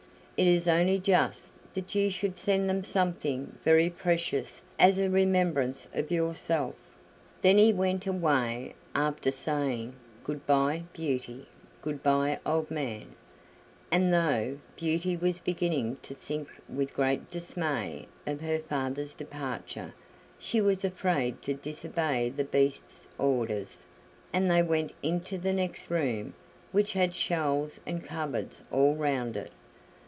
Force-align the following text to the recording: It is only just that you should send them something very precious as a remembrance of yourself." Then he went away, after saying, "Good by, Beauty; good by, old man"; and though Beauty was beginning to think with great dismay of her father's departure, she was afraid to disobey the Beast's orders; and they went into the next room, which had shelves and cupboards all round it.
It 0.37 0.47
is 0.47 0.67
only 0.67 0.97
just 0.97 1.53
that 1.75 1.93
you 1.93 2.09
should 2.09 2.35
send 2.35 2.67
them 2.67 2.83
something 2.83 3.59
very 3.63 3.91
precious 3.91 4.63
as 4.79 4.97
a 4.97 5.07
remembrance 5.07 5.87
of 5.93 6.09
yourself." 6.09 6.73
Then 7.43 7.59
he 7.59 7.71
went 7.71 8.07
away, 8.07 8.73
after 8.95 9.29
saying, 9.31 9.93
"Good 10.23 10.47
by, 10.47 10.85
Beauty; 10.93 11.45
good 11.83 12.01
by, 12.01 12.39
old 12.43 12.71
man"; 12.71 13.13
and 13.91 14.11
though 14.11 14.57
Beauty 14.77 15.15
was 15.15 15.39
beginning 15.39 15.97
to 16.01 16.15
think 16.15 16.47
with 16.67 16.95
great 16.95 17.29
dismay 17.29 18.07
of 18.25 18.41
her 18.41 18.57
father's 18.57 19.13
departure, 19.13 19.93
she 20.39 20.59
was 20.59 20.83
afraid 20.83 21.43
to 21.43 21.53
disobey 21.53 22.29
the 22.35 22.45
Beast's 22.45 23.07
orders; 23.19 23.85
and 24.33 24.49
they 24.49 24.63
went 24.63 24.91
into 25.03 25.37
the 25.37 25.53
next 25.53 25.91
room, 25.91 26.33
which 26.71 26.93
had 26.93 27.13
shelves 27.13 27.79
and 27.85 28.03
cupboards 28.03 28.63
all 28.71 28.95
round 28.95 29.37
it. 29.37 29.51